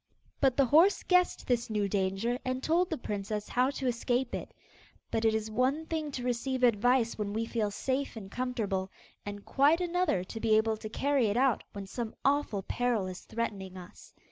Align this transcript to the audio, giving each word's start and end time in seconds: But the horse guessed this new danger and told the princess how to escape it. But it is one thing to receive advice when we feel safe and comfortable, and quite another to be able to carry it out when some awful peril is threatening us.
But 0.39 0.57
the 0.57 0.65
horse 0.65 1.03
guessed 1.03 1.45
this 1.45 1.69
new 1.69 1.87
danger 1.87 2.39
and 2.43 2.63
told 2.63 2.89
the 2.89 2.97
princess 2.97 3.47
how 3.47 3.69
to 3.69 3.85
escape 3.85 4.33
it. 4.33 4.51
But 5.11 5.25
it 5.25 5.35
is 5.35 5.51
one 5.51 5.85
thing 5.85 6.09
to 6.13 6.23
receive 6.23 6.63
advice 6.63 7.19
when 7.19 7.33
we 7.33 7.45
feel 7.45 7.69
safe 7.69 8.15
and 8.15 8.31
comfortable, 8.31 8.89
and 9.27 9.45
quite 9.45 9.79
another 9.79 10.23
to 10.23 10.39
be 10.39 10.57
able 10.57 10.77
to 10.77 10.89
carry 10.89 11.27
it 11.27 11.37
out 11.37 11.63
when 11.73 11.85
some 11.85 12.15
awful 12.25 12.63
peril 12.63 13.05
is 13.05 13.21
threatening 13.25 13.77
us. 13.77 14.11